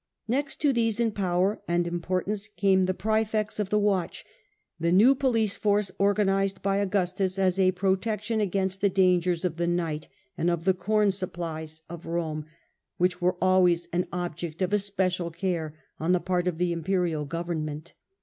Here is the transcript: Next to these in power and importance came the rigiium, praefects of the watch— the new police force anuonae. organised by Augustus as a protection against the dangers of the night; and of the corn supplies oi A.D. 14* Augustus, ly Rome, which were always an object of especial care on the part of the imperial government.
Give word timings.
Next 0.27 0.55
to 0.61 0.73
these 0.73 0.99
in 0.99 1.11
power 1.11 1.61
and 1.67 1.85
importance 1.85 2.47
came 2.47 2.85
the 2.85 2.93
rigiium, 2.95 2.97
praefects 3.27 3.59
of 3.59 3.69
the 3.69 3.77
watch— 3.77 4.25
the 4.79 4.91
new 4.91 5.13
police 5.13 5.57
force 5.57 5.91
anuonae. 5.91 5.99
organised 5.99 6.63
by 6.63 6.77
Augustus 6.77 7.37
as 7.37 7.59
a 7.59 7.71
protection 7.73 8.41
against 8.41 8.81
the 8.81 8.89
dangers 8.89 9.45
of 9.45 9.57
the 9.57 9.67
night; 9.67 10.07
and 10.35 10.49
of 10.49 10.65
the 10.65 10.73
corn 10.73 11.11
supplies 11.11 11.83
oi 11.87 11.93
A.D. 11.93 11.99
14* 11.99 12.03
Augustus, 12.05 12.07
ly 12.07 12.11
Rome, 12.15 12.45
which 12.97 13.21
were 13.21 13.37
always 13.39 13.87
an 13.93 14.07
object 14.11 14.63
of 14.63 14.73
especial 14.73 15.29
care 15.29 15.75
on 15.99 16.13
the 16.13 16.19
part 16.19 16.47
of 16.47 16.57
the 16.57 16.71
imperial 16.73 17.25
government. 17.25 17.93